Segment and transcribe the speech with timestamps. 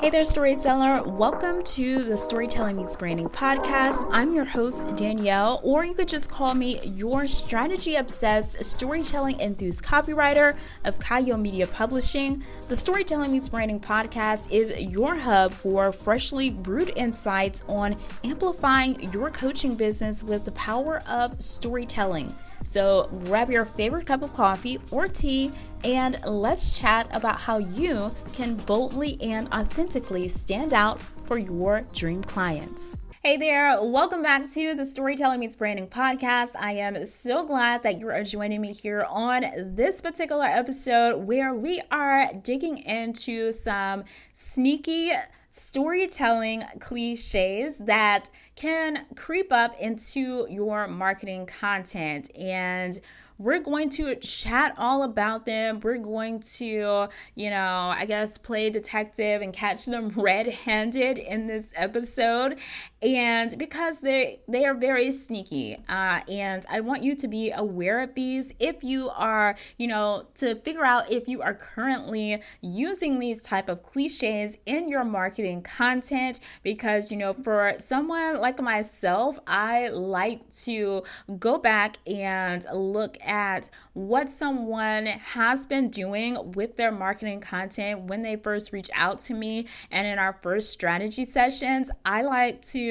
[0.00, 1.02] Hey there, storyteller.
[1.02, 4.08] Welcome to the Storytelling Meets Branding podcast.
[4.10, 9.84] I'm your host, Danielle, or you could just call me your strategy obsessed storytelling enthused
[9.84, 10.56] copywriter
[10.86, 12.42] of Chayil Media Publishing.
[12.68, 17.94] The Storytelling Meets Branding podcast is your hub for freshly brewed insights on
[18.24, 22.34] amplifying your coaching business with the power of storytelling.
[22.62, 25.52] So grab your favorite cup of coffee or tea
[25.82, 32.22] and let's chat about how you can boldly and authentically stand out for your dream
[32.22, 32.96] clients.
[33.22, 36.52] Hey there, welcome back to the Storytelling Meets Branding podcast.
[36.58, 41.54] I am so glad that you are joining me here on this particular episode where
[41.54, 45.12] we are digging into some sneaky
[45.50, 53.00] storytelling cliches that can creep up into your marketing content and
[53.40, 55.80] we're going to chat all about them.
[55.80, 61.72] We're going to, you know, I guess play detective and catch them red-handed in this
[61.74, 62.58] episode.
[63.02, 68.00] And because they they are very sneaky, uh, and I want you to be aware
[68.02, 73.18] of these if you are, you know, to figure out if you are currently using
[73.18, 76.40] these type of cliches in your marketing content.
[76.62, 81.02] Because you know, for someone like myself, I like to
[81.38, 88.20] go back and look at what someone has been doing with their marketing content when
[88.20, 89.66] they first reach out to me.
[89.90, 92.89] And in our first strategy sessions, I like to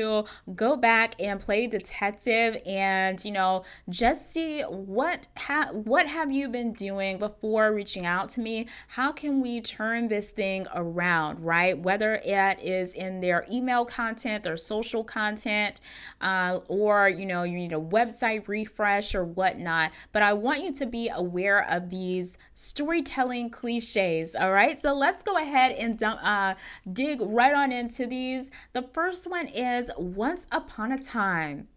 [0.56, 6.48] go back and play detective and, you know, just see what ha- what have you
[6.48, 8.68] been doing before reaching out to me?
[8.90, 11.78] How can we turn this thing around, right?
[11.78, 15.80] Whether it is in their email content, their social content,
[16.22, 19.92] uh, or, you know, you need a website refresh or whatnot.
[20.12, 24.36] But I want you to be aware of these storytelling cliches.
[24.36, 24.78] All right.
[24.78, 26.56] So let's go ahead and uh,
[26.92, 28.52] dig right on into these.
[28.74, 31.68] The first one is once upon a time.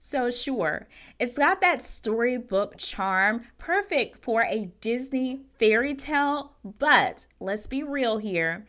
[0.00, 7.66] So, sure, it's got that storybook charm, perfect for a Disney fairy tale, but let's
[7.66, 8.66] be real here.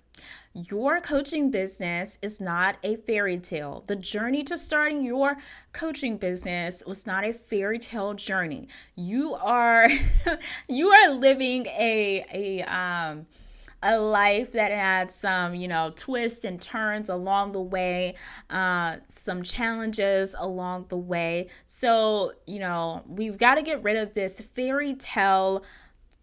[0.54, 3.84] Your coaching business is not a fairy tale.
[3.88, 5.38] The journey to starting your
[5.72, 8.68] coaching business was not a fairy tale journey.
[8.96, 9.88] You are
[10.68, 13.28] you are living a a um
[13.82, 18.16] a life that had some, you know, twists and turns along the way,
[18.50, 21.48] uh, some challenges along the way.
[21.66, 25.64] So, you know, we've got to get rid of this fairy tale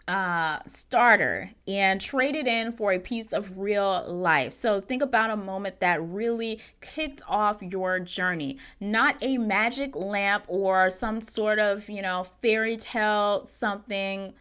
[0.09, 4.53] uh, starter and trade it in for a piece of real life.
[4.53, 10.45] So think about a moment that really kicked off your journey, not a magic lamp
[10.47, 14.35] or some sort of, you know, fairy tale something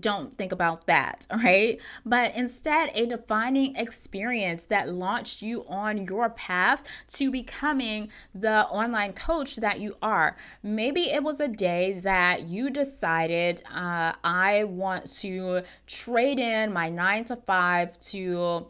[0.00, 1.80] don't think about that, right?
[2.04, 9.12] But instead, a defining experience that launched you on your path to becoming the online
[9.12, 10.36] coach that you are.
[10.62, 16.88] Maybe it was a day that you decided, uh, I want to trade in my
[16.88, 18.66] nine to five to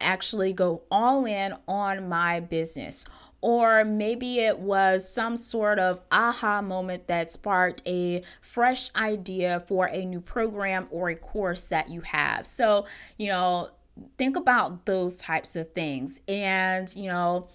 [0.00, 3.04] actually go all in on my business
[3.44, 9.86] or maybe it was some sort of aha moment that sparked a fresh idea for
[9.86, 12.46] a new program or a course that you have.
[12.46, 12.86] So,
[13.18, 13.68] you know,
[14.16, 16.22] think about those types of things.
[16.26, 17.48] And, you know,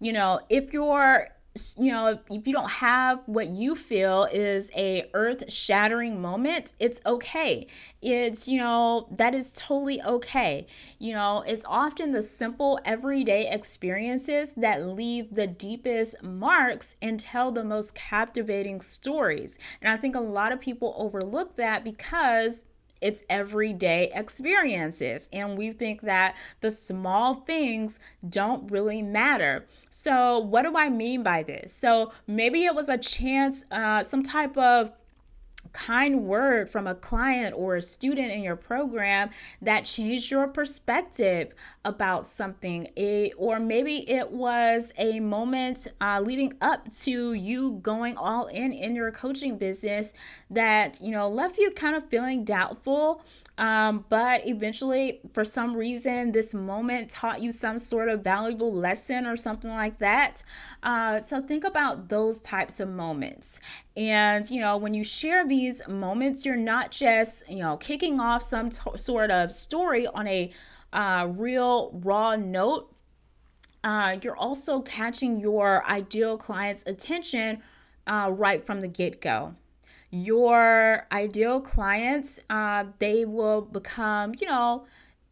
[0.00, 1.28] you know, if you're
[1.78, 7.00] you know if you don't have what you feel is a earth shattering moment it's
[7.06, 7.66] okay.
[8.02, 10.66] It's you know that is totally okay.
[10.98, 17.52] You know it's often the simple everyday experiences that leave the deepest marks and tell
[17.52, 19.58] the most captivating stories.
[19.80, 22.64] And i think a lot of people overlook that because
[23.00, 25.28] it's everyday experiences.
[25.32, 29.66] And we think that the small things don't really matter.
[29.90, 31.72] So, what do I mean by this?
[31.72, 34.92] So, maybe it was a chance, uh, some type of
[35.74, 39.28] kind word from a client or a student in your program
[39.60, 41.52] that changed your perspective
[41.84, 42.88] about something.
[42.96, 48.72] A, or maybe it was a moment uh, leading up to you going all in
[48.72, 50.14] in your coaching business
[50.48, 53.22] that you know left you kind of feeling doubtful
[53.56, 59.26] um, but eventually, for some reason, this moment taught you some sort of valuable lesson
[59.26, 60.42] or something like that.
[60.82, 63.60] Uh, so think about those types of moments.
[63.96, 68.42] And, you know, when you share these moments, you're not just, you know, kicking off
[68.42, 70.50] some t- sort of story on a
[70.92, 72.92] uh, real raw note.
[73.84, 77.62] Uh, you're also catching your ideal client's attention
[78.06, 79.54] uh, right from the get go
[80.14, 84.84] your ideal clients, uh, they will become, you know,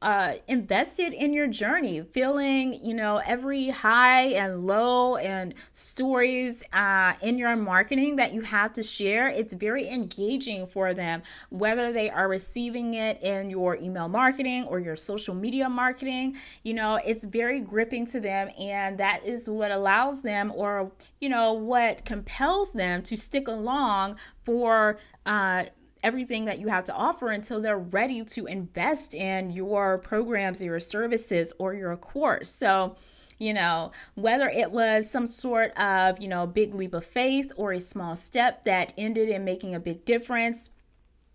[0.03, 7.15] uh, invested in your journey, feeling, you know, every high and low and stories uh,
[7.23, 9.29] in your marketing that you have to share.
[9.29, 14.81] It's very engaging for them, whether they are receiving it in your email marketing or
[14.81, 16.37] your social media marketing.
[16.65, 20.91] You know, it's very gripping to them, and that is what allows them, or,
[21.21, 25.65] you know, what compels them to stick along for, uh,
[26.03, 30.81] everything that you have to offer until they're ready to invest in your programs, your
[30.81, 32.51] services, or your course.
[32.51, 32.97] So,
[33.39, 37.73] you know, whether it was some sort of, you know, big leap of faith or
[37.73, 40.71] a small step that ended in making a big difference.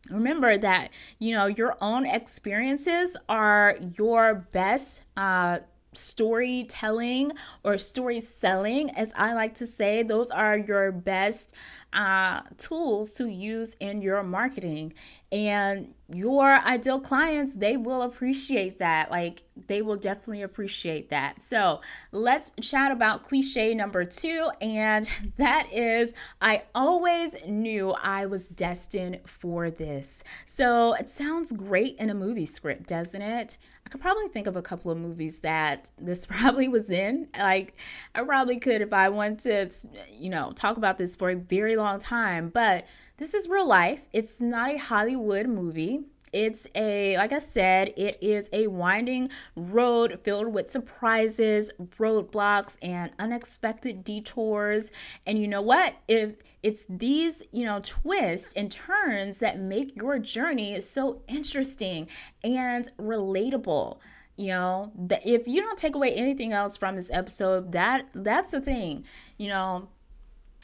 [0.10, 5.60] Remember that, you know, your own experiences are your best uh,
[5.94, 7.32] storytelling
[7.64, 10.04] or story selling, as I like to say.
[10.04, 11.54] Those are your best
[11.94, 14.94] uh, tools to use in your marketing.
[15.32, 19.12] And your ideal clients, they will appreciate that.
[19.12, 21.44] Like, they will definitely appreciate that.
[21.44, 21.82] So,
[22.12, 24.50] let's chat about cliche number two.
[24.62, 30.24] And that is, I always knew I was destined for this.
[30.46, 33.58] So, it sounds great in a movie script, doesn't it?
[33.88, 37.30] I could probably think of a couple of movies that this probably was in.
[37.40, 37.74] Like,
[38.14, 41.78] I probably could if I wanted to, you know, talk about this for a very
[41.78, 42.50] long time.
[42.50, 44.04] But this is real life.
[44.12, 45.97] It's not a Hollywood movie.
[46.34, 53.12] It's a, like I said, it is a winding road filled with surprises, roadblocks, and
[53.18, 54.92] unexpected detours.
[55.26, 55.96] And you know what?
[56.08, 62.08] If it's these, you know, twists and turns that make your journey so interesting
[62.44, 64.00] and relatable
[64.38, 68.52] you know that if you don't take away anything else from this episode that that's
[68.52, 69.04] the thing
[69.38, 69.90] you know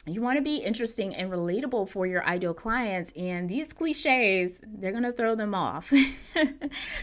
[0.06, 4.90] you want to be interesting and relatable for your ideal clients and these cliches they're
[4.90, 5.92] going to throw them off.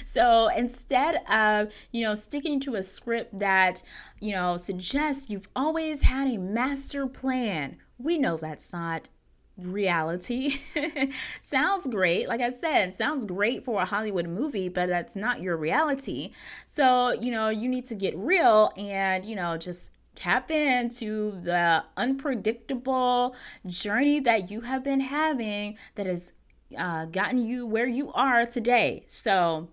[0.03, 3.81] So instead of you know sticking to a script that
[4.19, 9.09] you know suggests you've always had a master plan we know that's not
[9.57, 10.59] reality.
[11.41, 15.55] Sounds great like i said sounds great for a hollywood movie but that's not your
[15.57, 16.31] reality.
[16.67, 21.83] So you know you need to get real and you know just tap into the
[21.97, 23.35] unpredictable
[23.65, 26.33] journey that you have been having that has
[26.77, 29.03] uh, gotten you where you are today.
[29.07, 29.69] So,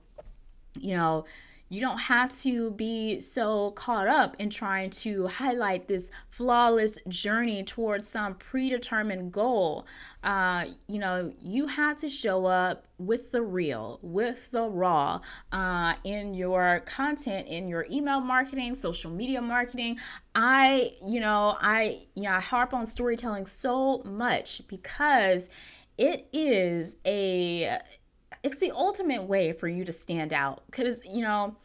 [0.78, 1.24] you know,
[1.68, 7.62] you don't have to be so caught up in trying to highlight this flawless journey
[7.62, 9.86] towards some predetermined goal.
[10.22, 15.20] Uh, you know, you have to show up with the real, with the raw
[15.52, 19.98] uh, in your content, in your email marketing, social media marketing.
[20.34, 25.50] I, you know, I, you know, I harp on storytelling so much because
[25.98, 27.78] it is a
[28.42, 30.62] it's the ultimate way for you to stand out.
[30.66, 31.56] Because you know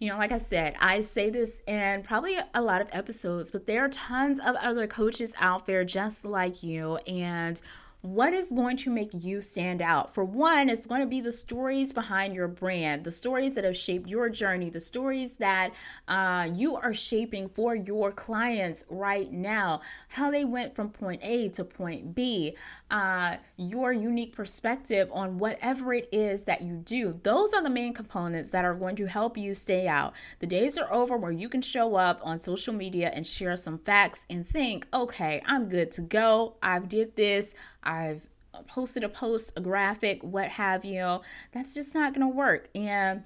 [0.00, 3.66] you know like i said i say this in probably a lot of episodes but
[3.66, 7.62] there are tons of other coaches out there just like you and
[8.04, 10.12] what is going to make you stand out?
[10.12, 13.78] For one, it's going to be the stories behind your brand, the stories that have
[13.78, 15.72] shaped your journey, the stories that
[16.06, 21.48] uh, you are shaping for your clients right now, how they went from point A
[21.48, 22.54] to point B,
[22.90, 27.18] uh, your unique perspective on whatever it is that you do.
[27.22, 30.12] Those are the main components that are going to help you stay out.
[30.40, 33.78] The days are over where you can show up on social media and share some
[33.78, 36.56] facts and think, okay, I'm good to go.
[36.62, 37.54] I've did this.
[37.94, 38.28] I've
[38.66, 41.20] posted a post, a graphic, what have you.
[41.52, 42.68] That's just not going to work.
[42.74, 43.24] And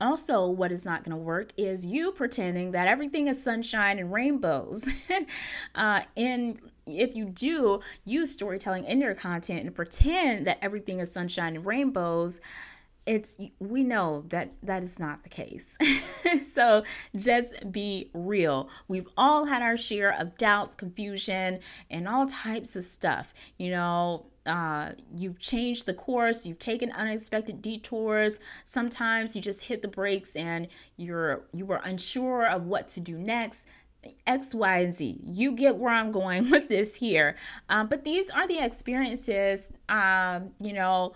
[0.00, 4.12] also, what is not going to work is you pretending that everything is sunshine and
[4.12, 4.88] rainbows.
[5.74, 11.12] uh, and if you do use storytelling in your content and pretend that everything is
[11.12, 12.40] sunshine and rainbows,
[13.10, 15.76] it's we know that that is not the case.
[16.44, 16.84] so
[17.16, 18.70] just be real.
[18.86, 21.58] We've all had our share of doubts, confusion,
[21.90, 23.34] and all types of stuff.
[23.58, 28.38] You know, uh, you've changed the course, you've taken unexpected detours.
[28.64, 33.18] Sometimes you just hit the brakes and you're you were unsure of what to do
[33.18, 33.66] next.
[34.24, 35.20] X, Y, and Z.
[35.24, 37.34] You get where I'm going with this here.
[37.68, 41.12] Um, but these are the experiences, um, you know,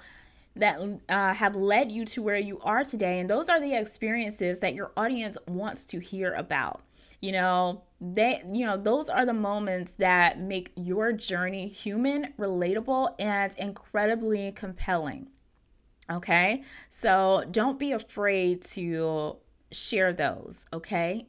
[0.56, 3.18] that uh, have led you to where you are today.
[3.20, 6.82] And those are the experiences that your audience wants to hear about.
[7.20, 13.14] You know, they, you know, those are the moments that make your journey human, relatable,
[13.18, 15.28] and incredibly compelling.
[16.10, 16.62] Okay.
[16.90, 19.36] So don't be afraid to
[19.74, 21.26] share those, okay?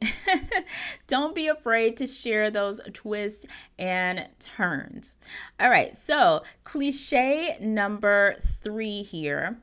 [1.06, 3.46] Don't be afraid to share those twists
[3.78, 5.18] and turns.
[5.60, 9.58] All right, so cliche number three here.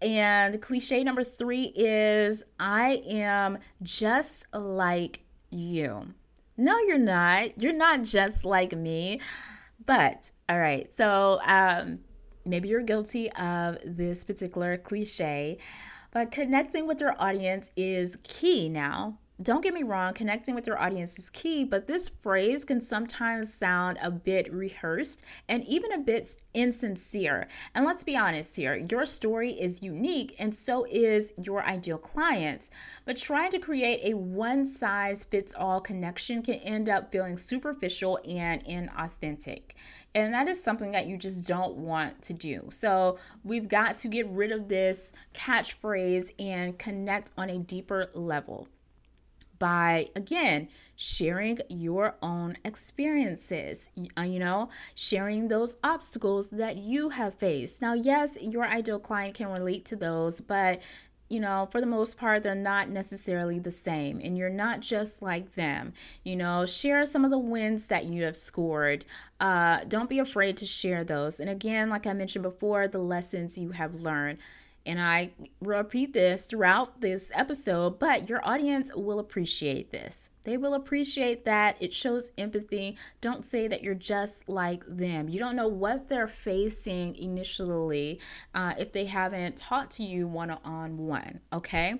[0.00, 6.14] And cliche number three is I am just like you.
[6.56, 7.60] No, you're not.
[7.60, 9.20] You're not just like me.
[9.84, 10.92] But, all right.
[10.92, 12.00] So, um,
[12.44, 15.58] maybe you're guilty of this particular cliche,
[16.10, 20.80] but connecting with your audience is key now don't get me wrong, connecting with your
[20.80, 25.98] audience is key, but this phrase can sometimes sound a bit rehearsed and even a
[25.98, 27.46] bit insincere.
[27.72, 32.68] And let's be honest here your story is unique, and so is your ideal client.
[33.04, 38.18] But trying to create a one size fits all connection can end up feeling superficial
[38.28, 39.74] and inauthentic.
[40.16, 42.68] And that is something that you just don't want to do.
[42.72, 48.66] So we've got to get rid of this catchphrase and connect on a deeper level
[49.58, 57.34] by again sharing your own experiences uh, you know sharing those obstacles that you have
[57.34, 60.80] faced now yes your ideal client can relate to those but
[61.28, 65.20] you know, for the most part, they're not necessarily the same, and you're not just
[65.20, 65.92] like them.
[66.24, 69.04] You know, share some of the wins that you have scored.
[69.38, 71.38] Uh, don't be afraid to share those.
[71.38, 74.38] And again, like I mentioned before, the lessons you have learned.
[74.88, 80.30] And I repeat this throughout this episode, but your audience will appreciate this.
[80.44, 81.76] They will appreciate that.
[81.78, 82.96] It shows empathy.
[83.20, 85.28] Don't say that you're just like them.
[85.28, 88.18] You don't know what they're facing initially
[88.54, 91.96] uh, if they haven't talked to you one on one, okay?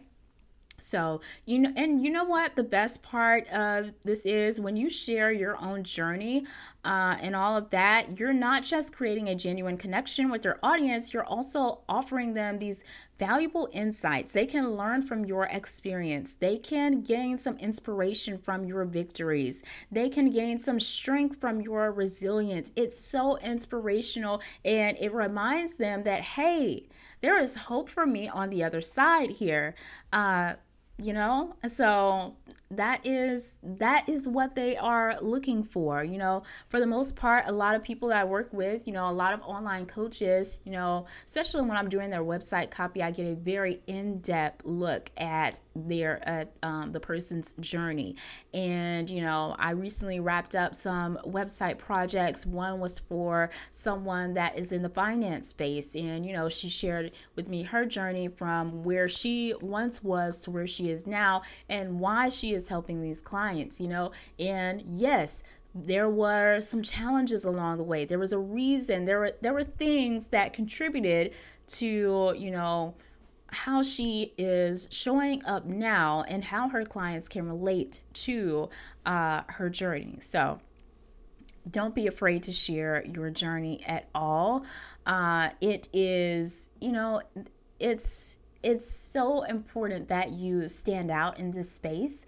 [0.80, 2.54] So, you know, and you know what?
[2.56, 6.46] The best part of this is when you share your own journey
[6.88, 11.12] uh, and all of that, you're not just creating a genuine connection with your audience,
[11.12, 12.82] you're also offering them these
[13.18, 14.32] valuable insights.
[14.32, 20.08] They can learn from your experience, they can gain some inspiration from your victories, they
[20.08, 22.70] can gain some strength from your resilience.
[22.74, 26.88] It's so inspirational and it reminds them that, hey,
[27.20, 29.74] there is hope for me on the other side here.
[30.10, 30.54] Uh,
[31.00, 32.34] you know so
[32.70, 36.42] that is that is what they are looking for you know?
[36.68, 39.12] For the most part a lot of people that i work with you know a
[39.12, 43.26] lot of online coaches you know especially when i'm doing their website copy i get
[43.26, 48.16] a very in-depth look at their at um, the person's journey.
[48.52, 52.44] And you know i recently wrapped up some website projects.
[52.44, 57.12] One was for someone that is in the finance space and you know she shared
[57.36, 62.00] with me her journey from where she once was to where she is now and
[62.00, 64.10] why she is helping these clients, you know.
[64.40, 68.04] And yes, there were some challenges along the way.
[68.04, 69.04] There was a reason.
[69.04, 71.34] There were there were things that contributed
[71.68, 72.94] to, you know,
[73.50, 78.68] how she is showing up now and how her clients can relate to
[79.06, 80.18] uh, her journey.
[80.20, 80.60] So,
[81.70, 84.64] don't be afraid to share your journey at all.
[85.06, 87.22] Uh, it is, you know,
[87.78, 92.26] it's it's so important that you stand out in this space.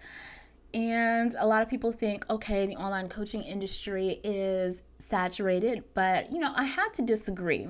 [0.73, 6.39] And a lot of people think, okay, the online coaching industry is saturated, but you
[6.39, 7.67] know, I had to disagree.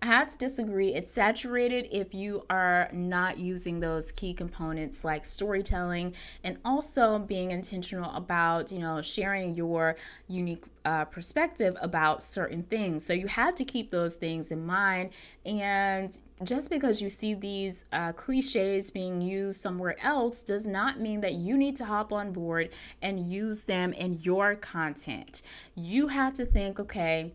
[0.00, 0.94] I had to disagree.
[0.94, 7.52] It's saturated if you are not using those key components like storytelling and also being
[7.52, 13.06] intentional about, you know, sharing your unique uh, perspective about certain things.
[13.06, 15.10] So you have to keep those things in mind.
[15.46, 21.20] And just because you see these uh, cliches being used somewhere else does not mean
[21.20, 22.70] that you need to hop on board
[23.00, 25.42] and use them in your content.
[25.74, 27.32] You have to think, okay,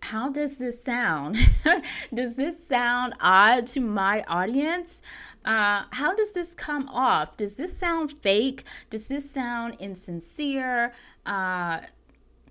[0.00, 1.38] how does this sound?
[2.14, 5.00] does this sound odd to my audience?
[5.44, 7.36] Uh, how does this come off?
[7.36, 8.64] Does this sound fake?
[8.90, 10.92] Does this sound insincere?
[11.24, 11.80] Uh,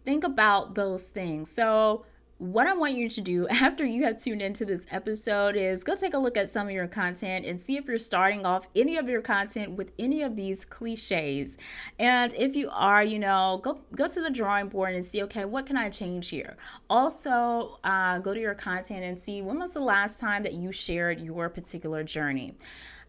[0.06, 1.52] think about those things.
[1.52, 2.06] So,
[2.42, 5.96] what I want you to do after you have tuned into this episode is go
[5.96, 8.98] take a look at some of your content and see if you're starting off any
[8.98, 11.58] of your content with any of these cliches.
[12.00, 15.46] And if you are, you know, go go to the drawing board and see, okay,
[15.46, 16.58] what can I change here?
[16.90, 20.72] Also, uh, go to your content and see when was the last time that you
[20.72, 22.56] shared your particular journey.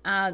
[0.04, 0.32] Uh,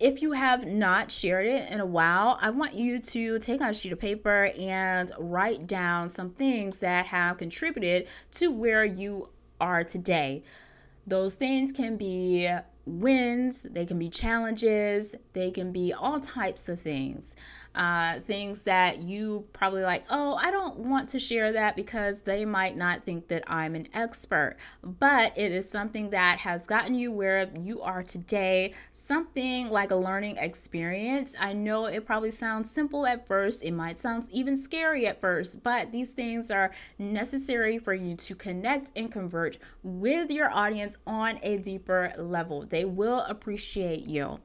[0.00, 3.70] if you have not shared it in a while, I want you to take out
[3.70, 9.28] a sheet of paper and write down some things that have contributed to where you
[9.60, 10.42] are today.
[11.06, 12.50] Those things can be
[12.86, 17.36] wins, they can be challenges, they can be all types of things.
[17.72, 22.44] Uh, things that you probably like, oh, I don't want to share that because they
[22.44, 24.56] might not think that I'm an expert.
[24.82, 29.96] But it is something that has gotten you where you are today, something like a
[29.96, 31.36] learning experience.
[31.38, 35.62] I know it probably sounds simple at first, it might sound even scary at first,
[35.62, 41.38] but these things are necessary for you to connect and convert with your audience on
[41.42, 42.66] a deeper level.
[42.66, 44.40] They will appreciate you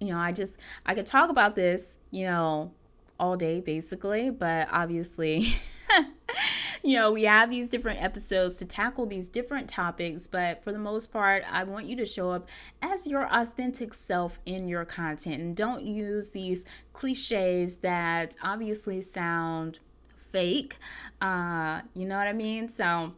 [0.00, 2.72] you know, I just I could talk about this, you know,
[3.18, 5.54] all day basically, but obviously
[6.82, 10.78] you know, we have these different episodes to tackle these different topics, but for the
[10.78, 12.48] most part, I want you to show up
[12.80, 19.80] as your authentic self in your content and don't use these cliches that obviously sound
[20.16, 20.78] fake.
[21.20, 22.68] Uh, you know what I mean?
[22.68, 23.12] So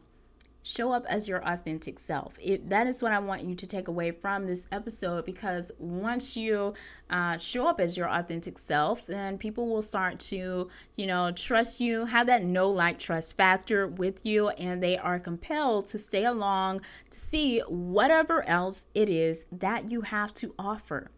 [0.63, 2.37] show up as your authentic self.
[2.41, 6.35] It, that is what I want you to take away from this episode because once
[6.35, 6.73] you
[7.09, 11.79] uh, show up as your authentic self, then people will start to, you know, trust
[11.79, 16.25] you, have that know like, trust factor with you, and they are compelled to stay
[16.25, 21.11] along to see whatever else it is that you have to offer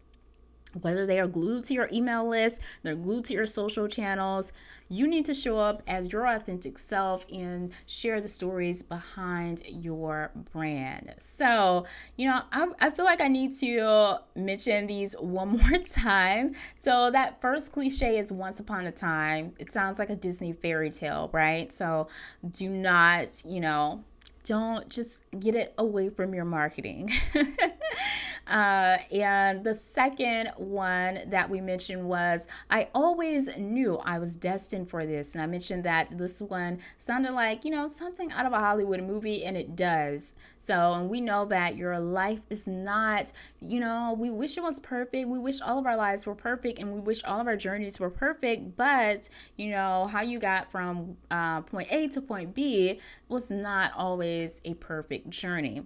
[0.82, 4.52] whether they are glued to your email list, they're glued to your social channels,
[4.88, 10.30] you need to show up as your authentic self and share the stories behind your
[10.52, 11.14] brand.
[11.18, 16.54] So, you know, I, I feel like I need to mention these one more time.
[16.78, 19.54] So, that first cliche is once upon a time.
[19.58, 21.72] It sounds like a Disney fairy tale, right?
[21.72, 22.08] So,
[22.52, 24.04] do not, you know,
[24.46, 27.10] don't just get it away from your marketing.
[28.46, 34.88] uh, and the second one that we mentioned was I always knew I was destined
[34.88, 35.34] for this.
[35.34, 39.02] And I mentioned that this one sounded like, you know, something out of a Hollywood
[39.02, 40.34] movie, and it does.
[40.58, 44.80] So, and we know that your life is not, you know, we wish it was
[44.80, 45.28] perfect.
[45.28, 48.00] We wish all of our lives were perfect and we wish all of our journeys
[48.00, 48.76] were perfect.
[48.76, 52.98] But, you know, how you got from uh, point A to point B
[53.28, 55.82] was not always a perfect journey.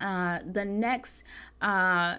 [0.00, 1.24] Uh, the next
[1.60, 2.16] uh,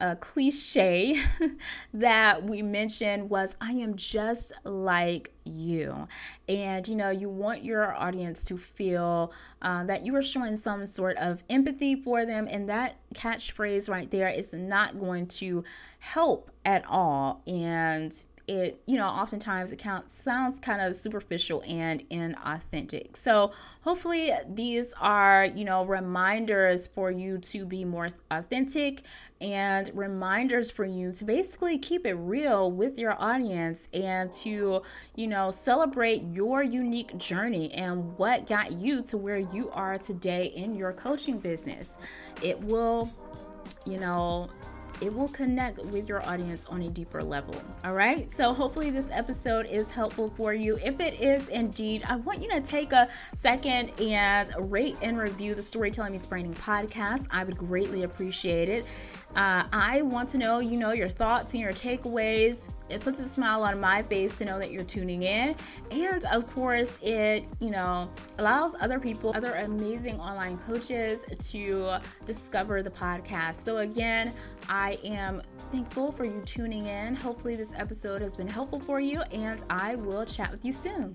[0.00, 1.18] a cliche
[1.94, 6.06] that we mentioned was I am just like you.
[6.48, 10.86] And you know, you want your audience to feel uh, that you are showing some
[10.86, 15.64] sort of empathy for them, and that catchphrase right there is not going to
[15.98, 17.42] help at all.
[17.46, 18.12] And
[18.48, 23.16] it, you know, oftentimes it sounds kind of superficial and inauthentic.
[23.16, 29.02] So hopefully these are, you know, reminders for you to be more authentic
[29.40, 34.82] and reminders for you to basically keep it real with your audience and to,
[35.16, 40.46] you know, celebrate your unique journey and what got you to where you are today
[40.54, 41.98] in your coaching business.
[42.42, 43.10] It will,
[43.84, 44.48] you know,
[45.00, 47.54] it will connect with your audience on a deeper level.
[47.84, 48.30] All right.
[48.30, 50.78] So, hopefully, this episode is helpful for you.
[50.84, 55.54] If it is indeed, I want you to take a second and rate and review
[55.54, 57.26] the Storytelling Meets Branding podcast.
[57.30, 58.86] I would greatly appreciate it.
[59.36, 62.70] Uh, I want to know, you know, your thoughts and your takeaways.
[62.88, 65.54] It puts a smile on my face to know that you're tuning in.
[65.90, 72.82] And of course, it, you know, allows other people, other amazing online coaches to discover
[72.82, 73.56] the podcast.
[73.56, 74.32] So, again,
[74.70, 77.14] I am thankful for you tuning in.
[77.14, 81.14] Hopefully, this episode has been helpful for you, and I will chat with you soon.